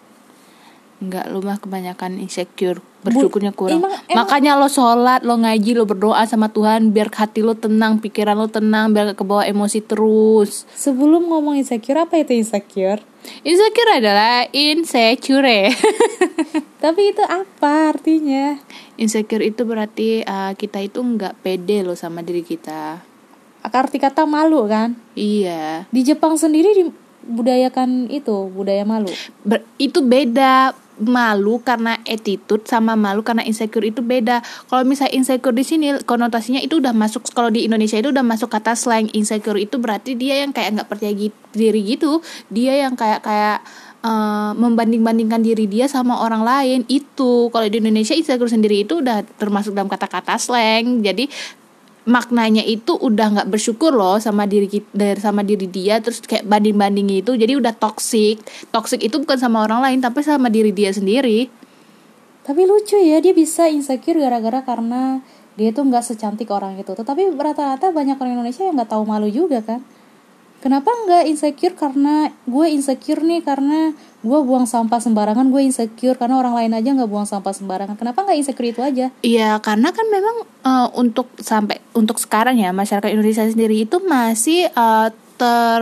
Enggak, 0.97 1.29
lu 1.29 1.41
mah 1.41 1.59
kebanyakan 1.59 2.17
insecure. 2.17 2.81
Bersyukurnya 3.03 3.51
kurang. 3.51 3.77
emang- 3.77 3.93
emang- 4.03 4.17
Makanya 4.23 4.55
lo 4.55 4.65
sholat, 4.65 5.21
lo 5.21 5.35
ngaji, 5.35 5.71
lo 5.73 5.83
berdoa 5.83 6.23
sama 6.23 6.47
Tuhan 6.47 6.89
biar 6.89 7.07
hati 7.09 7.39
lo 7.39 7.53
tenang, 7.53 7.99
pikiran 7.99 8.33
lo 8.33 8.47
tenang, 8.47 8.89
biar 8.89 9.11
gak 9.11 9.19
kebawa 9.19 9.43
emosi 9.43 9.79
terus. 9.79 10.63
sebelum 10.73 11.25
ngomong 11.25 11.55
insecure 11.55 11.99
apa 11.99 12.17
itu 12.17 12.33
insecure 12.33 13.03
Insecure 13.39 13.91
adalah 13.93 14.51
insecure. 14.51 15.71
tapi 16.83 17.01
itu 17.07 17.23
apa 17.23 17.89
artinya 17.89 18.59
insecure 18.93 19.39
itu 19.41 19.63
berarti 19.63 20.19
uh, 20.21 20.51
kita 20.51 20.79
itu 20.79 20.99
nggak 20.99 21.39
pede 21.39 21.81
lo 21.81 21.93
sama 21.93 22.19
diri 22.19 22.41
kita. 22.41 22.99
arti 23.63 23.95
kata 23.95 24.23
malu 24.23 24.67
kan 24.67 24.99
Iya. 25.13 25.87
di 25.87 26.03
Jepang 26.03 26.35
sendiri 26.35 26.75
dibudayakan 26.75 28.11
itu 28.11 28.51
budaya 28.51 28.83
malu 28.83 29.07
Ber- 29.41 29.63
itu 29.77 30.03
beda 30.03 30.75
malu 31.01 31.61
karena 31.61 31.97
attitude 32.05 32.65
sama 32.69 32.93
malu 32.93 33.25
karena 33.25 33.41
insecure 33.45 33.85
itu 33.85 34.05
beda. 34.05 34.45
Kalau 34.69 34.83
misalnya 34.85 35.17
insecure 35.17 35.55
di 35.55 35.65
sini 35.65 35.87
konotasinya 36.05 36.61
itu 36.61 36.77
udah 36.77 36.93
masuk 36.93 37.25
kalau 37.33 37.49
di 37.49 37.65
Indonesia 37.65 37.97
itu 37.97 38.13
udah 38.13 38.25
masuk 38.25 38.49
kata 38.51 38.77
slang 38.77 39.09
insecure 39.13 39.57
itu 39.57 39.81
berarti 39.81 40.13
dia 40.13 40.45
yang 40.45 40.53
kayak 40.53 40.77
nggak 40.77 40.89
percaya 40.89 41.13
diri 41.53 41.81
gitu. 41.85 42.21
Dia 42.53 42.85
yang 42.85 42.93
kayak 42.93 43.25
kayak 43.25 43.65
eh, 44.05 44.51
membanding-bandingkan 44.53 45.41
diri 45.41 45.65
dia 45.65 45.89
sama 45.89 46.21
orang 46.21 46.45
lain 46.45 46.81
itu. 46.89 47.49
Kalau 47.49 47.65
di 47.65 47.77
Indonesia 47.81 48.13
insecure 48.13 48.51
sendiri 48.51 48.85
itu 48.85 49.01
udah 49.01 49.25
termasuk 49.41 49.73
dalam 49.73 49.89
kata-kata 49.89 50.37
slang. 50.37 51.01
Jadi 51.01 51.25
maknanya 52.03 52.63
itu 52.63 52.99
udah 52.99 53.39
nggak 53.39 53.49
bersyukur 53.49 53.95
loh 53.95 54.19
sama 54.19 54.43
diri 54.43 54.67
kita 54.67 55.15
sama 55.23 55.39
diri 55.39 55.71
dia 55.71 56.03
terus 56.03 56.19
kayak 56.19 56.43
banding 56.43 56.75
banding 56.75 57.07
itu 57.11 57.35
jadi 57.35 57.55
udah 57.55 57.71
toxic. 57.79 58.43
Toxic 58.71 58.99
itu 58.99 59.15
bukan 59.23 59.39
sama 59.39 59.63
orang 59.63 59.79
lain 59.83 59.99
tapi 60.03 60.19
sama 60.23 60.51
diri 60.51 60.75
dia 60.75 60.91
sendiri. 60.91 61.47
Tapi 62.43 62.61
lucu 62.67 62.99
ya 62.99 63.23
dia 63.23 63.31
bisa 63.31 63.71
insecure 63.71 64.19
gara-gara 64.19 64.59
karena 64.67 65.23
dia 65.55 65.71
tuh 65.71 65.87
nggak 65.87 66.03
secantik 66.03 66.51
orang 66.51 66.75
itu. 66.75 66.91
Tetapi 66.91 67.39
rata-rata 67.39 67.95
banyak 67.95 68.19
orang 68.19 68.35
Indonesia 68.35 68.67
yang 68.67 68.75
nggak 68.75 68.91
tahu 68.91 69.03
malu 69.07 69.31
juga 69.31 69.63
kan 69.63 69.79
kenapa 70.63 70.87
nggak 70.87 71.27
insecure? 71.27 71.75
Karena 71.75 72.31
gue 72.47 72.65
insecure 72.71 73.19
nih 73.19 73.43
karena 73.43 73.91
gue 74.23 74.39
buang 74.47 74.63
sampah 74.63 75.03
sembarangan 75.03 75.51
gue 75.51 75.61
insecure. 75.67 76.15
Karena 76.15 76.39
orang 76.39 76.55
lain 76.55 76.71
aja 76.71 76.95
nggak 76.95 77.11
buang 77.11 77.27
sampah 77.27 77.51
sembarangan. 77.51 77.99
Kenapa 77.99 78.23
nggak 78.23 78.39
insecure 78.39 78.71
itu 78.71 78.79
aja? 78.79 79.11
Iya 79.19 79.59
karena 79.59 79.91
kan 79.91 80.07
memang 80.07 80.35
eh, 80.63 80.87
untuk 80.95 81.27
sampai 81.43 81.83
untuk 81.91 82.15
sekarang 82.23 82.55
ya 82.55 82.71
masyarakat 82.71 83.11
Indonesia 83.11 83.43
sendiri 83.43 83.83
itu 83.83 83.99
masih 83.99 84.71
eh, 84.71 85.07
ter 85.35 85.81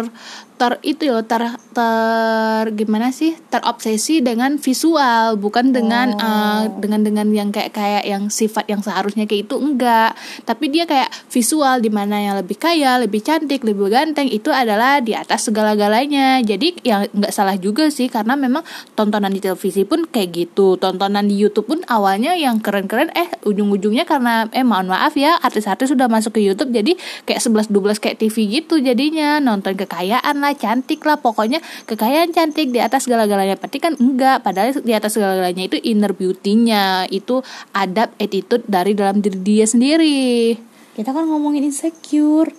ter 0.62 0.78
itu 0.86 1.10
ya 1.10 1.26
ter 1.26 1.42
ter 1.74 2.66
gimana 2.78 3.10
sih? 3.10 3.34
Terobsesi 3.50 4.22
dengan 4.22 4.62
visual 4.62 5.42
bukan 5.42 5.74
dengan 5.74 6.14
eh, 6.14 6.70
dengan 6.78 7.02
dengan 7.02 7.26
yang 7.34 7.50
kayak 7.50 7.74
kayak 7.74 8.04
yang 8.06 8.30
sifat 8.30 8.70
yang 8.70 8.86
seharusnya 8.86 9.26
kayak 9.26 9.50
itu 9.50 9.58
enggak. 9.58 10.14
Tapi 10.46 10.70
dia 10.70 10.86
kayak 10.86 11.10
visual 11.34 11.82
di 11.82 11.90
mana 11.90 12.22
yang 12.22 12.38
lebih 12.38 12.62
kaya 12.62 13.02
lebih 13.02 13.26
cantik 13.26 13.66
lebih 13.66 13.90
ganteng 13.90 14.30
itu 14.30 14.54
adalah 14.54 15.02
di 15.02 15.18
atas 15.18 15.50
segala-galanya. 15.50 16.46
Jadi 16.46 16.86
ya 16.86 17.10
nggak 17.10 17.34
salah 17.34 17.58
juga 17.58 17.90
sih 17.90 18.06
karena 18.06 18.38
memang 18.38 18.62
tontonan 18.94 19.34
di 19.34 19.42
televisi 19.42 19.82
pun 19.82 20.06
kayak 20.06 20.30
gitu. 20.30 20.78
Tontonan 20.78 21.26
di 21.26 21.42
YouTube 21.42 21.74
pun 21.74 21.82
awalnya 21.90 22.38
yang 22.38 22.62
keren-keren 22.62 23.10
eh 23.18 23.34
ujung-ujungnya 23.50 24.06
karena 24.06 24.46
eh 24.54 24.62
mohon 24.62 24.94
maaf 24.94 25.18
ya 25.18 25.42
artis-artis 25.42 25.90
sudah 25.90 26.06
masuk 26.06 26.38
ke 26.38 26.46
YouTube 26.46 26.70
jadi 26.70 26.94
kayak 27.26 27.42
11-12 27.42 27.98
kayak 27.98 28.18
TV 28.22 28.62
gitu 28.62 28.78
jadinya 28.78 29.42
nonton 29.42 29.74
kekayaan 29.74 30.38
lah 30.38 30.51
cantik 30.58 31.04
lah 31.04 31.20
pokoknya 31.20 31.60
kekayaan 31.88 32.32
cantik 32.36 32.72
di 32.72 32.80
atas 32.80 33.06
segala-galanya. 33.08 33.60
Berarti 33.60 33.78
kan 33.80 33.94
enggak 34.00 34.44
padahal 34.44 34.76
di 34.80 34.94
atas 34.94 35.16
segala-galanya 35.16 35.64
itu 35.68 35.78
inner 35.82 36.12
beauty-nya 36.16 37.08
itu 37.12 37.44
adab 37.76 38.12
attitude 38.18 38.66
dari 38.68 38.96
dalam 38.96 39.20
diri 39.20 39.40
dia 39.40 39.66
sendiri. 39.66 40.58
Kita 40.96 41.16
kan 41.16 41.28
ngomongin 41.28 41.68
insecure. 41.68 42.52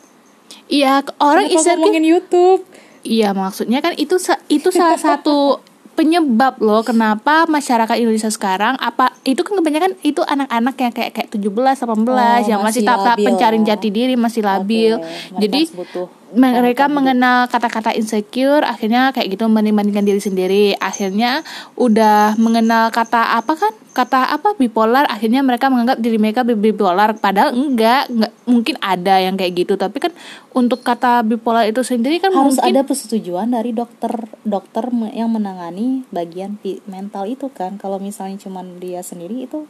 Iya 0.72 1.04
orang 1.20 1.48
insecure? 1.48 1.80
ngomongin 1.80 2.04
YouTube? 2.04 2.64
Iya 3.02 3.34
maksudnya 3.34 3.82
kan 3.82 3.98
itu 3.98 4.14
itu 4.46 4.68
salah 4.70 5.00
satu 5.00 5.58
penyebab 5.92 6.56
loh 6.64 6.80
kenapa 6.80 7.44
masyarakat 7.44 8.00
Indonesia 8.00 8.32
sekarang 8.32 8.80
apa 8.80 9.12
itu 9.28 9.44
kan 9.44 9.60
kebanyakan 9.60 9.92
itu 10.00 10.24
anak-anak 10.24 10.74
yang 10.80 10.92
kayak 10.92 11.12
kayak 11.12 11.28
17 11.28 11.52
18 11.52 12.48
yang 12.48 12.60
masih 12.64 12.80
masih 12.80 12.82
tahap 12.88 13.16
labil. 13.20 13.26
pencari 13.28 13.56
jati 13.60 13.88
diri 13.92 14.14
masih 14.16 14.42
labil. 14.42 14.96
Mereka 14.96 15.40
Jadi 15.44 15.60
butuh 15.76 16.08
mereka 16.32 16.88
mengenal 16.88 17.44
kata-kata 17.46 17.92
insecure 17.92 18.64
akhirnya 18.64 19.12
kayak 19.12 19.36
gitu 19.36 19.44
membanding-bandingkan 19.46 20.04
diri 20.08 20.20
sendiri. 20.20 20.64
Akhirnya 20.80 21.44
udah 21.76 22.40
mengenal 22.40 22.88
kata 22.88 23.36
apa 23.36 23.52
kan? 23.54 23.72
Kata 23.92 24.32
apa? 24.32 24.56
Bipolar. 24.56 25.04
Akhirnya 25.12 25.44
mereka 25.44 25.68
menganggap 25.68 26.00
diri 26.00 26.16
mereka 26.16 26.40
bi- 26.40 26.56
bipolar. 26.56 27.12
Padahal 27.20 27.52
enggak. 27.52 28.08
Enggak. 28.08 28.32
Mungkin 28.48 28.74
ada 28.80 29.20
yang 29.20 29.36
kayak 29.36 29.52
gitu. 29.64 29.76
Tapi 29.76 29.96
kan 30.00 30.12
untuk 30.56 30.80
kata 30.80 31.20
bipolar 31.20 31.68
itu 31.68 31.84
sendiri 31.84 32.16
kan 32.18 32.32
harus 32.32 32.56
mungkin 32.56 32.72
ada 32.72 32.80
persetujuan 32.88 33.52
dari 33.52 33.76
dokter 33.76 34.12
dokter 34.42 34.88
yang 35.12 35.28
menangani 35.28 36.08
bagian 36.08 36.56
mental 36.88 37.28
itu 37.28 37.52
kan. 37.52 37.76
Kalau 37.76 38.00
misalnya 38.00 38.40
cuman 38.40 38.80
dia 38.80 39.04
sendiri 39.04 39.44
itu 39.44 39.68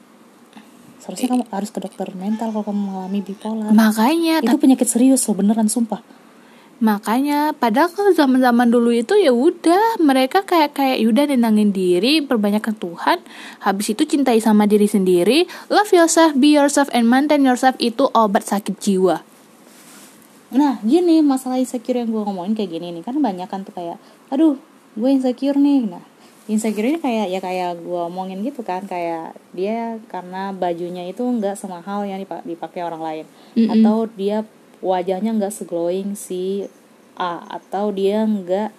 seharusnya 1.02 1.35
kamu 1.35 1.45
harus 1.50 1.71
ke 1.75 1.83
dokter 1.83 2.07
mental 2.14 2.54
kalau 2.54 2.62
kamu 2.62 2.81
mengalami 2.87 3.21
bipolar. 3.26 3.75
Makanya 3.75 4.38
itu 4.47 4.54
penyakit 4.54 4.87
serius 4.87 5.26
loh 5.26 5.35
beneran 5.35 5.66
sumpah 5.66 6.21
Makanya 6.82 7.54
padahal 7.54 7.94
kalau 7.94 8.10
zaman-zaman 8.10 8.66
dulu 8.66 8.90
itu 8.90 9.14
ya 9.14 9.30
udah 9.30 10.02
mereka 10.02 10.42
kayak 10.42 10.74
kayak 10.74 10.98
udah 11.06 11.30
nenangin 11.30 11.70
diri, 11.70 12.18
perbanyakkan 12.26 12.74
Tuhan, 12.74 13.22
habis 13.62 13.94
itu 13.94 14.02
cintai 14.02 14.42
sama 14.42 14.66
diri 14.66 14.90
sendiri, 14.90 15.46
love 15.70 15.94
yourself, 15.94 16.34
be 16.34 16.58
yourself 16.58 16.90
and 16.90 17.06
maintain 17.06 17.46
yourself 17.46 17.78
itu 17.78 18.10
obat 18.10 18.42
sakit 18.42 18.74
jiwa. 18.82 19.22
nah 20.52 20.76
gini 20.84 21.24
masalah 21.24 21.56
insecure 21.56 21.96
yang 21.96 22.12
gue 22.12 22.22
ngomongin 22.28 22.52
kayak 22.52 22.76
gini 22.76 22.92
nih 22.92 23.00
kan 23.00 23.16
banyak 23.16 23.48
kan 23.48 23.64
tuh 23.64 23.72
kayak 23.72 23.96
aduh 24.28 24.60
gue 24.92 25.08
insecure 25.08 25.56
nih 25.56 25.88
nah 25.88 26.04
insecure 26.44 26.92
ini 26.92 27.00
kayak 27.00 27.32
ya 27.32 27.40
kayak 27.40 27.80
gue 27.80 28.00
omongin 28.12 28.44
gitu 28.44 28.60
kan 28.60 28.84
kayak 28.84 29.32
dia 29.56 29.96
karena 30.12 30.52
bajunya 30.52 31.08
itu 31.08 31.24
nggak 31.24 31.56
semahal 31.56 32.04
yang 32.04 32.20
dipa- 32.20 32.44
dipakai 32.44 32.84
orang 32.84 33.00
lain 33.00 33.26
Mm-mm. 33.56 33.72
atau 33.80 34.04
dia 34.12 34.44
wajahnya 34.82 35.30
nggak 35.32 35.54
seglowing 35.54 36.18
si 36.18 36.66
A 37.14 37.44
atau 37.46 37.94
dia 37.94 38.26
nggak 38.26 38.70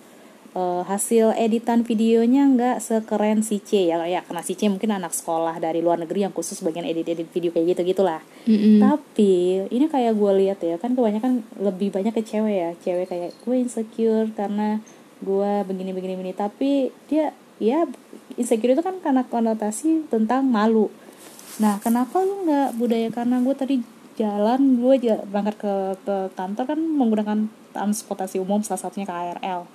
eh, 0.54 0.84
hasil 0.84 1.34
editan 1.40 1.82
videonya 1.88 2.46
nggak 2.52 2.78
sekeren 2.84 3.42
si 3.42 3.64
C 3.64 3.88
ya. 3.90 3.98
Ya 4.06 4.22
karena 4.22 4.44
si 4.44 4.54
C 4.54 4.68
mungkin 4.68 4.92
anak 4.92 5.16
sekolah 5.16 5.58
dari 5.58 5.80
luar 5.80 5.98
negeri 6.04 6.28
yang 6.28 6.36
khusus 6.36 6.60
bagian 6.62 6.84
edit 6.84 7.08
edit 7.08 7.32
video 7.32 7.50
kayak 7.50 7.74
gitu 7.74 7.96
gitulah. 7.96 8.22
Mm-mm. 8.44 8.84
tapi 8.84 9.64
ini 9.72 9.88
kayak 9.88 10.20
gue 10.20 10.32
lihat 10.44 10.60
ya 10.60 10.76
kan 10.76 10.92
kebanyakan 11.00 11.48
lebih 11.58 11.96
banyak 11.96 12.12
ke 12.14 12.22
cewek 12.22 12.56
ya. 12.60 12.70
Cewek 12.84 13.08
kayak 13.08 13.32
gue 13.40 13.56
insecure 13.56 14.28
karena 14.36 14.84
gue 15.24 15.52
begini 15.66 15.96
begini. 15.96 16.14
Begini 16.20 16.34
tapi 16.36 16.92
dia 17.08 17.32
ya 17.62 17.88
insecure 18.36 18.76
itu 18.76 18.84
kan 18.84 19.00
karena 19.00 19.24
konotasi 19.24 20.10
tentang 20.12 20.44
malu. 20.44 20.92
Nah 21.62 21.78
kenapa 21.80 22.20
lu 22.26 22.50
nggak 22.50 22.70
budaya 22.82 23.10
karena 23.14 23.38
gue 23.40 23.56
tadi 23.56 23.76
jalan 24.14 24.78
gue 24.78 24.96
berangkat 25.30 25.56
ke 25.58 25.74
ke 26.06 26.16
kantor 26.38 26.66
kan 26.70 26.80
menggunakan 26.80 27.40
transportasi 27.74 28.38
umum 28.38 28.62
salah 28.62 28.82
satunya 28.86 29.10
KRL 29.10 29.66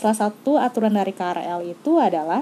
salah 0.00 0.16
satu 0.16 0.56
aturan 0.56 0.96
dari 0.96 1.12
KRL 1.12 1.60
itu 1.68 2.00
adalah 2.00 2.40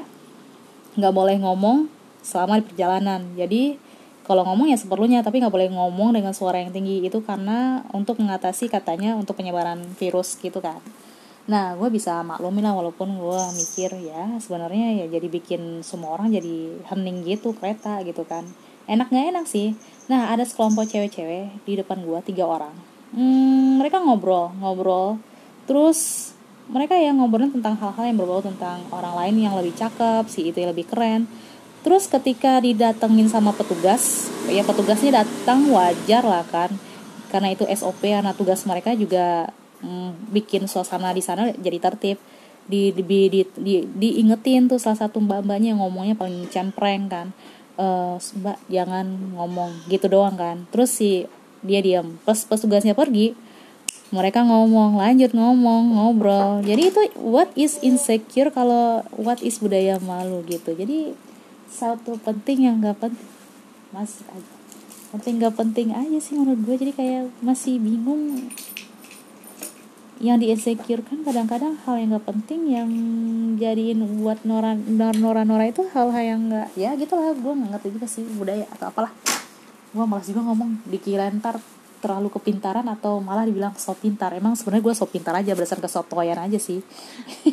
nggak 0.94 1.14
boleh 1.14 1.37
ngomong 1.42 1.90
selama 2.23 2.62
di 2.62 2.64
perjalanan. 2.70 3.20
Jadi 3.35 3.75
kalau 4.23 4.44
ngomong 4.44 4.68
ya 4.68 4.76
seperlunya 4.76 5.25
tapi 5.26 5.42
nggak 5.42 5.50
boleh 5.50 5.70
ngomong 5.75 6.14
dengan 6.14 6.30
suara 6.30 6.62
yang 6.62 6.70
tinggi. 6.70 7.02
Itu 7.02 7.26
karena 7.26 7.82
untuk 7.90 8.23
mengatasi 8.23 8.70
katanya 8.70 9.18
untuk 9.18 9.35
penyebaran 9.35 9.82
virus 9.99 10.38
gitu 10.38 10.62
kan. 10.62 10.78
Nah 11.49 11.75
gue 11.75 11.88
bisa 11.88 12.20
maklumin 12.23 12.62
lah 12.62 12.76
walaupun 12.78 13.16
gue 13.18 13.42
mikir 13.56 13.90
ya 14.06 14.37
sebenarnya 14.38 15.02
ya 15.02 15.18
jadi 15.18 15.26
bikin 15.26 15.80
semua 15.80 16.14
orang 16.14 16.28
jadi 16.28 16.85
hening 16.92 17.25
gitu 17.25 17.56
kereta 17.56 18.04
gitu 18.04 18.23
kan 18.28 18.44
enak 18.88 19.12
nggak 19.12 19.26
enak 19.37 19.47
sih. 19.47 19.76
Nah 20.09 20.33
ada 20.33 20.42
sekelompok 20.42 20.88
cewek-cewek 20.88 21.62
di 21.68 21.73
depan 21.76 22.00
gue 22.00 22.18
tiga 22.25 22.49
orang. 22.49 22.73
Hmm, 23.12 23.78
mereka 23.78 24.00
ngobrol 24.00 24.50
ngobrol. 24.59 25.21
Terus 25.68 26.33
mereka 26.73 26.97
yang 26.97 27.21
ngobrolin 27.21 27.52
tentang 27.52 27.76
hal-hal 27.76 28.04
yang 28.09 28.16
berbau 28.16 28.40
tentang 28.40 28.80
orang 28.92 29.14
lain 29.25 29.37
yang 29.49 29.54
lebih 29.57 29.76
cakep 29.76 30.25
si 30.33 30.49
itu 30.49 30.64
yang 30.64 30.73
lebih 30.73 30.88
keren. 30.88 31.28
Terus 31.85 32.09
ketika 32.09 32.59
didatengin 32.59 33.28
sama 33.30 33.54
petugas 33.54 34.33
ya 34.49 34.64
petugasnya 34.64 35.23
datang 35.23 35.68
wajar 35.68 36.25
lah 36.25 36.45
kan. 36.49 36.73
Karena 37.28 37.52
itu 37.52 37.68
SOP 37.68 38.09
karena 38.09 38.33
tugas 38.33 38.64
mereka 38.64 38.97
juga 38.97 39.52
mm, 39.85 40.33
bikin 40.33 40.64
suasana 40.64 41.12
di 41.12 41.21
sana 41.21 41.52
jadi 41.52 41.76
tertib. 41.76 42.16
Di 42.68 42.92
di, 42.92 43.04
di, 43.33 43.40
di 43.57 43.75
diingetin 43.85 44.68
tuh 44.68 44.76
salah 44.76 45.09
satu 45.09 45.25
mbak-mbaknya 45.25 45.73
ngomongnya 45.80 46.12
paling 46.12 46.52
cempreng 46.52 47.09
kan 47.09 47.33
eh 47.78 48.18
mbak 48.18 48.58
jangan 48.66 49.06
ngomong 49.38 49.87
gitu 49.87 50.11
doang 50.11 50.35
kan. 50.35 50.66
Terus 50.75 50.90
si 50.90 51.30
dia 51.62 51.78
diam 51.78 52.18
pas 52.26 52.38
petugasnya 52.38 52.94
pergi 52.94 53.35
mereka 54.08 54.40
ngomong 54.40 54.99
lanjut 54.99 55.37
ngomong 55.37 55.94
ngobrol. 55.94 56.64
Jadi 56.64 56.82
itu 56.90 57.02
what 57.20 57.52
is 57.54 57.76
insecure 57.85 58.49
kalau 58.49 59.04
what 59.14 59.38
is 59.44 59.61
budaya 59.61 60.00
malu 60.00 60.40
gitu. 60.49 60.73
Jadi 60.73 61.12
satu 61.68 62.16
penting 62.25 62.64
yang 62.64 62.80
gak 62.80 62.97
penting 62.99 63.28
masih 63.92 64.25
penting 65.12 65.40
gak 65.40 65.56
penting 65.56 65.88
aja 65.92 66.18
sih 66.18 66.35
menurut 66.40 66.61
gue. 66.64 66.76
Jadi 66.80 66.92
kayak 66.97 67.23
masih 67.44 67.76
bingung 67.76 68.49
yang 70.18 70.42
di 70.42 70.50
insecure 70.50 71.02
kan 71.06 71.22
kadang-kadang 71.22 71.78
hal 71.87 71.94
yang 71.94 72.18
gak 72.18 72.26
penting 72.26 72.60
yang 72.75 72.90
jadiin 73.58 74.02
buat 74.18 74.42
nora 74.42 74.75
nora 74.75 75.46
nora 75.46 75.64
itu 75.70 75.87
hal-hal 75.94 76.25
yang 76.25 76.40
gak 76.50 76.68
ya 76.75 76.94
gitu 76.98 77.14
lah 77.14 77.34
gue 77.34 77.52
nggak 77.54 77.70
ngerti 77.78 77.88
juga 77.94 78.06
sih 78.10 78.26
budaya 78.34 78.66
atau 78.75 78.90
apalah 78.90 79.14
gue 79.94 80.04
malas 80.04 80.26
juga 80.26 80.42
ngomong 80.42 80.90
dikira 80.90 81.30
ntar 81.38 81.62
terlalu 81.98 82.30
kepintaran 82.30 82.87
atau 82.87 83.18
malah 83.18 83.42
dibilang 83.42 83.75
so 83.75 83.90
pintar 83.94 84.30
emang 84.34 84.54
sebenarnya 84.54 84.84
gue 84.87 84.94
so 84.94 85.06
pintar 85.06 85.34
aja 85.34 85.54
berdasarkan 85.54 85.87
kesotoyan 85.87 86.38
aja 86.38 86.58
sih 86.58 86.82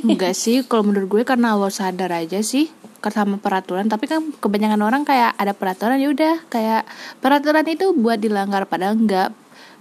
Enggak 0.06 0.38
sih, 0.38 0.62
kalau 0.66 0.86
menurut 0.86 1.10
gue 1.10 1.22
karena 1.26 1.58
lo 1.58 1.70
sadar 1.74 2.14
aja 2.14 2.46
sih 2.46 2.70
sama 3.06 3.38
peraturan. 3.38 3.86
Tapi 3.86 4.10
kan 4.10 4.34
kebanyakan 4.42 4.82
orang 4.82 5.02
kayak 5.06 5.38
ada 5.38 5.54
peraturan 5.54 6.02
ya 6.02 6.10
udah 6.10 6.36
kayak 6.50 6.90
peraturan 7.22 7.66
itu 7.70 7.94
buat 7.94 8.18
dilanggar 8.18 8.66
padahal 8.66 8.98
enggak. 8.98 9.30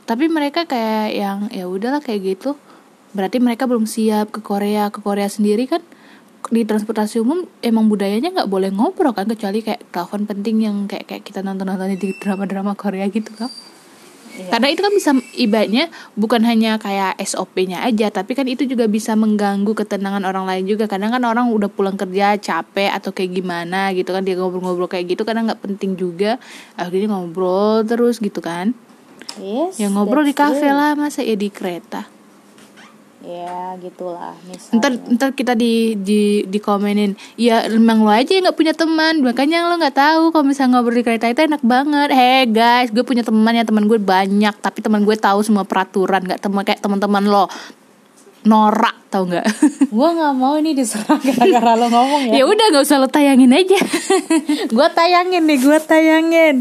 Tapi 0.04 0.28
mereka 0.28 0.68
kayak 0.68 1.08
yang 1.12 1.38
ya 1.48 1.64
udahlah 1.64 2.04
kayak 2.04 2.36
gitu. 2.36 2.56
Berarti 3.14 3.38
mereka 3.38 3.64
belum 3.70 3.86
siap 3.86 4.34
ke 4.34 4.42
Korea. 4.42 4.90
Ke 4.90 5.00
Korea 5.00 5.30
sendiri 5.30 5.70
kan 5.70 5.80
di 6.52 6.66
transportasi 6.68 7.24
umum 7.24 7.48
emang 7.64 7.88
budayanya 7.88 8.28
nggak 8.36 8.50
boleh 8.52 8.68
ngobrol 8.68 9.16
kan 9.16 9.24
kecuali 9.24 9.64
kayak 9.64 9.88
telepon 9.88 10.28
penting 10.28 10.68
yang 10.68 10.76
kayak 10.84 11.08
kayak 11.08 11.24
kita 11.24 11.40
nonton 11.40 11.64
nonton 11.64 11.96
di 11.96 12.12
drama 12.20 12.44
drama 12.44 12.76
Korea 12.76 13.08
gitu 13.08 13.32
kan. 13.32 13.48
Iya. 14.34 14.50
Karena 14.50 14.66
itu 14.74 14.80
kan 14.82 14.92
bisa 14.92 15.10
ibaratnya 15.38 15.84
bukan 16.18 16.42
hanya 16.42 16.74
kayak 16.82 17.14
SOP-nya 17.22 17.86
aja, 17.86 18.10
tapi 18.10 18.34
kan 18.34 18.50
itu 18.50 18.66
juga 18.66 18.90
bisa 18.90 19.14
mengganggu 19.14 19.78
ketenangan 19.78 20.26
orang 20.26 20.42
lain 20.50 20.66
juga. 20.66 20.90
Kadang 20.90 21.14
kan 21.14 21.22
orang 21.22 21.54
udah 21.54 21.70
pulang 21.70 21.94
kerja 21.94 22.34
capek 22.34 22.90
atau 22.90 23.14
kayak 23.14 23.30
gimana 23.30 23.94
gitu 23.94 24.10
kan 24.10 24.26
dia 24.26 24.34
ngobrol-ngobrol 24.34 24.90
kayak 24.90 25.14
gitu 25.14 25.22
karena 25.22 25.46
nggak 25.46 25.62
penting 25.62 25.94
juga. 25.94 26.42
Akhirnya 26.74 27.14
ngobrol 27.14 27.86
terus 27.86 28.18
gitu 28.18 28.42
kan. 28.42 28.74
yes 29.38 29.78
Ya 29.78 29.86
ngobrol 29.86 30.26
di 30.26 30.34
kafe 30.34 30.66
lah 30.66 30.98
masa 30.98 31.22
ya 31.22 31.38
di 31.38 31.54
kereta. 31.54 32.10
Ya 33.24 33.74
gitulah 33.80 34.36
Ntar 34.76 34.92
misalnya 35.00 35.16
ntar 35.16 35.30
kita 35.32 35.52
di 35.56 35.96
di 35.96 36.44
dikomenin, 36.44 37.16
ya 37.40 37.64
emang 37.66 38.04
lo 38.04 38.12
aja 38.12 38.36
nggak 38.36 38.56
punya 38.56 38.76
teman, 38.76 39.24
makanya 39.24 39.64
lo 39.64 39.80
nggak 39.80 39.96
tahu 39.96 40.22
kalau 40.30 40.44
misalnya 40.44 40.78
ngobrol 40.78 41.00
di 41.00 41.04
kereta 41.04 41.26
itu 41.32 41.40
enak 41.48 41.64
banget. 41.64 42.12
Hei 42.12 42.44
guys, 42.46 42.92
gue 42.92 43.00
punya 43.00 43.24
teman 43.24 43.56
ya 43.56 43.64
teman 43.64 43.88
gue 43.88 43.96
banyak, 43.96 44.54
tapi 44.60 44.78
teman 44.84 45.02
gue 45.08 45.16
tahu 45.16 45.40
semua 45.40 45.64
peraturan, 45.64 46.20
nggak 46.20 46.40
teman 46.44 46.62
kayak 46.62 46.80
teman-teman 46.84 47.24
lo 47.24 47.48
norak 48.44 49.08
tau 49.08 49.24
nggak? 49.24 49.46
gue 49.96 50.08
nggak 50.20 50.34
mau 50.36 50.54
ini 50.60 50.76
diserang 50.76 51.16
gara-gara 51.24 51.72
lo 51.80 51.86
ngomong 51.88 52.22
ya 52.28 52.32
ya 52.40 52.44
udah 52.44 52.66
nggak 52.76 52.84
usah 52.84 53.00
lo 53.00 53.08
tayangin 53.08 53.56
aja. 53.56 53.80
gue 54.76 54.88
tayangin 54.92 55.42
nih 55.48 55.58
gue 55.64 55.78
tayangin 55.80 56.54